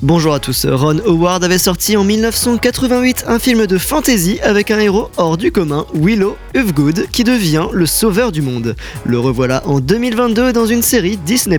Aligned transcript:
Bonjour 0.00 0.32
à 0.32 0.38
tous, 0.38 0.64
Ron 0.64 1.00
Howard 1.04 1.42
avait 1.42 1.58
sorti 1.58 1.96
en 1.96 2.04
1988 2.04 3.24
un 3.26 3.40
film 3.40 3.66
de 3.66 3.78
fantasy 3.78 4.38
avec 4.44 4.70
un 4.70 4.78
héros 4.78 5.10
hors 5.16 5.36
du 5.36 5.50
commun, 5.50 5.86
Willow 5.92 6.36
Ufgood, 6.54 7.08
qui 7.10 7.24
devient 7.24 7.66
le 7.72 7.84
sauveur 7.84 8.30
du 8.30 8.40
monde. 8.40 8.76
Le 9.04 9.18
revoilà 9.18 9.60
en 9.66 9.80
2022 9.80 10.52
dans 10.52 10.66
une 10.66 10.82
série 10.82 11.16
Disney+. 11.16 11.58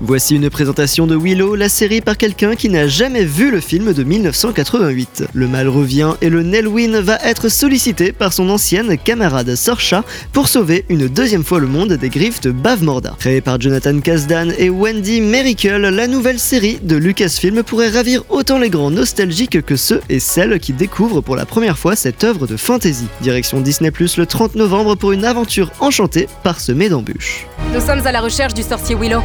Voici 0.00 0.34
une 0.34 0.50
présentation 0.50 1.06
de 1.06 1.14
Willow, 1.14 1.54
la 1.54 1.68
série 1.68 2.00
par 2.00 2.16
quelqu'un 2.16 2.56
qui 2.56 2.68
n'a 2.70 2.88
jamais 2.88 3.24
vu 3.24 3.52
le 3.52 3.60
film 3.60 3.92
de 3.92 4.02
1988. 4.02 5.26
Le 5.32 5.46
mal 5.46 5.68
revient 5.68 6.14
et 6.22 6.28
le 6.28 6.42
Nelwyn 6.42 7.00
va 7.00 7.18
être 7.22 7.48
sollicité 7.48 8.10
par 8.10 8.32
son 8.32 8.50
ancienne 8.50 8.98
camarade 8.98 9.54
Sorcha 9.54 10.02
pour 10.32 10.48
sauver 10.48 10.84
une 10.88 11.06
deuxième 11.06 11.44
fois 11.44 11.60
le 11.60 11.68
monde 11.68 11.92
des 11.92 12.08
griffes 12.08 12.40
de 12.40 12.50
Bavmorda. 12.50 13.14
Créée 13.20 13.40
par 13.40 13.60
Jonathan 13.60 14.00
Kasdan 14.00 14.52
et 14.58 14.70
Wendy 14.70 15.20
Mericle, 15.20 15.76
la 15.76 16.08
nouvelle 16.08 16.40
série 16.40 16.80
de 16.82 16.96
Lucasfilm 16.96 17.62
pour 17.62 17.75
pourrait 17.76 17.90
ravir 17.90 18.22
autant 18.30 18.56
les 18.56 18.70
grands 18.70 18.90
nostalgiques 18.90 19.60
que 19.60 19.76
ceux 19.76 20.00
et 20.08 20.18
celles 20.18 20.58
qui 20.60 20.72
découvrent 20.72 21.20
pour 21.20 21.36
la 21.36 21.44
première 21.44 21.76
fois 21.76 21.94
cette 21.94 22.24
œuvre 22.24 22.46
de 22.46 22.56
fantasy. 22.56 23.06
Direction 23.20 23.60
Disney 23.60 23.90
Plus 23.90 24.16
le 24.16 24.24
30 24.24 24.54
novembre 24.54 24.94
pour 24.94 25.12
une 25.12 25.26
aventure 25.26 25.70
enchantée 25.80 26.26
parsemée 26.42 26.88
d'embûches. 26.88 27.46
Nous 27.74 27.80
sommes 27.82 28.06
à 28.06 28.12
la 28.12 28.22
recherche 28.22 28.54
du 28.54 28.62
sorcier 28.62 28.94
Willow. 28.94 29.20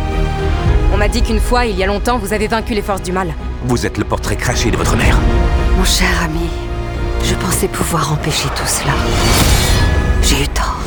On 0.94 0.98
m'a 0.98 1.08
dit 1.08 1.22
qu'une 1.22 1.40
fois, 1.40 1.66
il 1.66 1.77
y 1.77 1.84
a 1.86 1.88
longtemps, 1.88 2.18
vous 2.18 2.34
avez 2.34 2.50
vaincu 2.50 2.74
les 2.74 2.82
forces 2.82 3.04
du 3.04 3.14
mal. 3.14 3.34
Vous 3.68 3.86
êtes 3.86 3.98
le 3.98 4.04
portrait 4.04 4.36
craché 4.36 4.70
de 4.70 4.76
votre 4.76 4.98
mère. 4.98 5.18
Mon 5.77 5.86
cher 5.86 6.10
ami, 6.22 6.49
je 7.24 7.36
pensais 7.36 7.70
pouvoir 7.70 8.12
empêcher 8.12 8.49
tout 8.49 8.68
cela. 8.68 8.96
J'ai 10.24 10.44
eu 10.44 10.48
tort. 10.49 10.82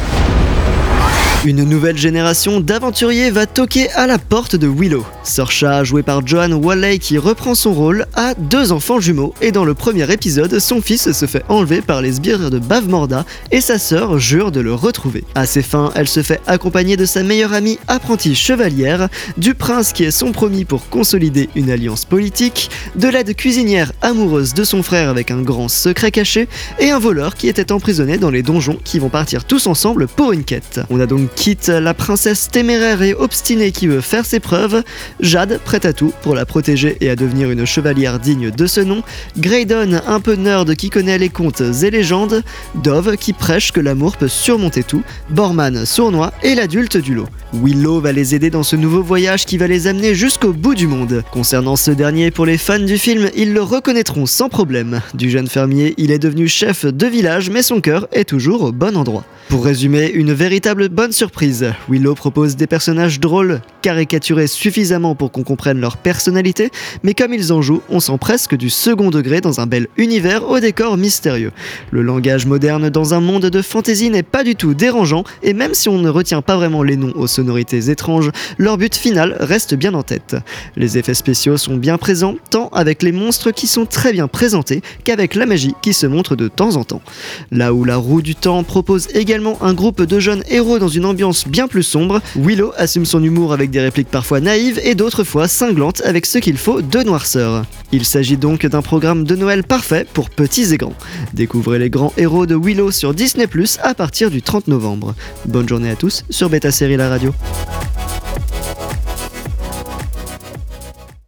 Une 1.47 1.65
nouvelle 1.65 1.97
génération 1.97 2.61
d'aventuriers 2.61 3.31
va 3.31 3.47
toquer 3.47 3.91
à 3.93 4.07
la 4.07 4.19
porte 4.19 4.55
de 4.55 4.67
Willow. 4.67 5.07
Sorcha, 5.25 5.85
joué 5.85 6.03
par 6.03 6.27
Joan 6.27 6.53
Walley 6.53 6.99
qui 6.99 7.17
reprend 7.17 7.55
son 7.55 7.73
rôle, 7.73 8.05
a 8.15 8.35
deux 8.35 8.73
enfants 8.73 9.01
jumeaux 9.01 9.35
et 9.41 9.53
dans 9.53 9.65
le 9.65 9.73
premier 9.73 10.11
épisode, 10.13 10.59
son 10.59 10.83
fils 10.83 11.13
se 11.13 11.27
fait 11.27 11.43
enlever 11.49 11.81
par 11.81 12.03
les 12.03 12.13
sbires 12.13 12.51
de 12.51 12.59
Bavmorda 12.59 13.25
et 13.51 13.63
sa 13.63 13.79
sœur 13.79 14.19
jure 14.19 14.53
de 14.53 14.61
le 14.61 14.75
retrouver. 14.75 15.25
À 15.35 15.47
ses 15.47 15.63
fins, 15.63 15.91
elle 15.95 16.09
se 16.09 16.23
fait 16.23 16.41
accompagner 16.47 16.99
de 16.99 17.07
sa 17.07 17.23
meilleure 17.23 17.55
amie 17.55 17.79
apprentie 17.89 18.35
chevalière, 18.35 19.09
du 19.39 19.55
prince 19.55 19.93
qui 19.93 20.05
est 20.05 20.11
son 20.11 20.33
promis 20.33 20.67
pour 20.67 20.89
consolider 20.91 21.49
une 21.55 21.71
alliance 21.71 22.05
politique, 22.05 22.71
de 22.95 23.09
l'aide 23.09 23.35
cuisinière 23.35 23.93
amoureuse 24.03 24.53
de 24.53 24.65
son 24.65 24.83
frère 24.83 25.09
avec 25.09 25.31
un 25.31 25.41
grand 25.41 25.69
secret 25.69 26.11
caché 26.11 26.49
et 26.79 26.91
un 26.91 26.99
voleur 26.99 27.35
qui 27.35 27.49
était 27.49 27.73
emprisonné 27.73 28.19
dans 28.19 28.31
les 28.31 28.43
donjons 28.43 28.79
qui 28.85 28.99
vont 28.99 29.09
partir 29.09 29.45
tous 29.45 29.67
ensemble 29.67 30.07
pour 30.07 30.33
une 30.33 30.45
quête. 30.45 30.81
On 30.91 31.01
a 31.01 31.07
donc 31.07 31.35
quitte 31.35 31.69
la 31.69 31.95
princesse 31.95 32.51
téméraire 32.51 33.01
et 33.01 33.15
obstinée 33.15 33.73
qui 33.73 33.87
veut 33.87 34.03
faire 34.03 34.27
ses 34.27 34.41
preuves, 34.41 34.83
Jade 35.21 35.59
prête 35.65 35.87
à 35.87 35.93
tout 35.93 36.13
pour 36.23 36.35
la 36.35 36.45
protéger 36.45 36.97
et 37.01 37.11
à 37.11 37.17
devenir 37.17 37.51
une 37.51 37.65
chevalière 37.65 38.19
digne 38.19 38.51
de 38.51 38.67
ce 38.67 38.81
nom, 38.81 39.03
Graydon 39.39 40.01
un 40.07 40.21
peu 40.21 40.35
nerd 40.35 40.75
qui 40.75 40.91
connaît 40.91 41.19
les 41.19 41.29
contes 41.29 41.63
et 41.83 41.91
légendes, 41.91 42.43
Dove 42.83 43.17
qui 43.17 43.33
prêche 43.33 43.73
que 43.73 43.81
l'amour 43.81 44.17
peut 44.17 44.29
surmonter 44.29 44.83
tout, 44.83 45.03
Borman 45.31 45.87
sournois 45.87 46.33
et 46.43 46.55
l'adulte 46.55 46.97
du 46.97 47.15
lot. 47.15 47.29
Willow 47.53 48.01
va 48.01 48.13
les 48.13 48.35
aider 48.35 48.51
dans 48.51 48.63
ce 48.63 48.77
nouveau 48.77 49.03
voyage 49.03 49.47
qui 49.47 49.59
va 49.59 49.67
les 49.67 49.87
amener 49.87 50.15
jusqu'au 50.15 50.53
bout 50.53 50.75
du 50.75 50.87
monde. 50.87 51.23
Concernant 51.31 51.77
ce 51.77 51.91
dernier, 51.91 52.31
pour 52.31 52.47
les 52.47 52.59
fans 52.59 52.79
du 52.79 52.99
film, 52.99 53.31
ils 53.37 53.53
le 53.53 53.63
reconnaîtront 53.63 54.27
sans 54.27 54.49
problème. 54.49 55.01
Du 55.15 55.31
jeune 55.31 55.47
fermier, 55.47 55.95
il 55.97 56.11
est 56.11 56.19
devenu 56.19 56.49
chef 56.49 56.85
de 56.85 57.07
village, 57.07 57.51
mais 57.51 57.63
son 57.63 57.81
cœur 57.81 58.09
est 58.13 58.29
toujours 58.29 58.63
au 58.63 58.73
bon 58.73 58.97
endroit. 58.97 59.25
Pour 59.49 59.65
résumer, 59.65 60.11
une 60.11 60.33
véritable 60.33 60.89
bonne 60.89 61.13
surprise. 61.13 61.73
Willow 61.89 62.15
propose 62.15 62.57
des 62.57 62.67
personnages 62.67 63.21
drôles, 63.21 63.61
caricaturés 63.85 64.47
suffisamment 64.47 65.15
pour 65.15 65.31
qu'on 65.31 65.43
comprenne 65.43 65.79
leur 65.79 65.99
personnalité, 65.99 66.71
mais 67.03 67.13
comme 67.13 67.35
ils 67.35 67.53
en 67.53 67.61
jouent, 67.61 67.83
on 67.91 68.01
sent 68.01 68.17
presque 68.19 68.57
du 68.57 68.71
second 68.71 69.11
degré 69.11 69.43
dans 69.43 69.61
un 69.61 69.67
bel 69.67 69.89
univers 69.99 70.49
au 70.49 70.59
décor 70.59 70.97
mystérieux. 70.97 71.53
Le 71.91 72.01
langage 72.01 72.47
moderne 72.47 72.89
dans 72.89 73.13
un 73.13 73.21
monde 73.21 73.45
de 73.45 73.61
fantasy 73.61 74.09
n'est 74.09 74.23
pas 74.23 74.43
du 74.43 74.57
tout 74.57 74.73
dérangeant, 74.73 75.23
et 75.43 75.53
même 75.53 75.75
si 75.75 75.91
on 75.91 75.99
ne 75.99 76.09
retient 76.09 76.41
pas 76.41 76.57
vraiment 76.57 76.83
les 76.83 76.97
noms 76.97 77.13
aux 77.15 77.27
sonorités 77.27 77.91
étranges, 77.91 78.31
leur 78.57 78.79
but 78.79 78.95
final 78.95 79.37
reste 79.39 79.75
bien 79.75 79.93
en 79.93 80.03
tête. 80.03 80.35
Les 80.77 80.97
effets 80.97 81.13
spéciaux 81.13 81.59
sont 81.59 81.77
bien 81.77 81.99
présents, 81.99 82.37
tant 82.49 82.71
avec 82.71 83.03
les 83.03 83.13
monstres 83.13 83.51
qui 83.51 83.67
sont 83.67 83.85
très 83.85 84.15
bien 84.15 84.29
présentés 84.29 84.81
qu'avec 85.05 85.35
la 85.35 85.45
magie 85.45 85.75
qui 85.83 85.93
se 85.93 86.07
montre 86.07 86.37
de 86.37 86.49
temps 86.49 86.77
en 86.77 86.85
temps. 86.85 87.03
Là 87.51 87.75
où 87.75 87.85
la 87.85 87.99
roue 87.99 88.23
du 88.23 88.35
temps 88.35 88.65
propose 88.65 89.09
également 89.13 89.63
un 89.63 89.75
groupe 89.75 90.01
de 90.01 90.21
jeunes 90.21 90.43
héros 90.49 90.79
dans 90.79 90.89
une 90.89 91.05
ambiance 91.05 91.47
bien 91.47 91.69
plus 91.69 91.83
sombre, 91.83 92.23
Willow 92.35 92.73
assume 92.79 93.05
son 93.05 93.23
humour 93.23 93.53
avec 93.53 93.74
des 93.75 93.81
répliques 93.81 94.09
parfois 94.09 94.41
naïves 94.41 94.81
et 94.85 94.95
d'autres 94.95 95.25
fois 95.25 95.49
cinglantes 95.49 96.01
avec 96.05 96.27
ce 96.27 96.39
qu'il 96.39 96.57
faut 96.57 96.81
de 96.81 97.03
noirceur. 97.03 97.65
Il 97.93 98.05
s'agit 98.05 98.37
donc 98.37 98.65
d'un 98.65 98.83
programme 98.83 99.25
de 99.25 99.35
Noël 99.35 99.65
parfait 99.65 100.07
pour 100.15 100.31
petits 100.31 100.73
et 100.73 100.79
grands. 100.79 100.95
Découvrez 101.35 101.81
les 101.81 101.91
grands 101.91 102.13
héros 102.17 102.47
de 102.47 102.55
Willow 102.55 102.93
sur 102.93 103.15
Disney 103.15 103.49
Plus 103.49 103.79
à 103.83 103.95
partir 103.95 104.31
du 104.31 104.43
30 104.43 104.69
novembre. 104.69 105.15
Bonne 105.47 105.69
journée 105.69 105.91
à 105.91 105.97
tous 105.97 106.25
sur 106.31 106.49
Beta 106.49 106.71
Série 106.71 106.97
La 106.97 107.09
Radio. 107.09 107.35